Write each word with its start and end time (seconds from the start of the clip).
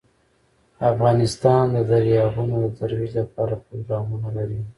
افغانستان 0.91 1.63
د 1.75 1.77
دریابونه 1.91 2.55
د 2.61 2.65
ترویج 2.79 3.11
لپاره 3.21 3.53
پروګرامونه 3.65 4.27
لري. 4.37 4.59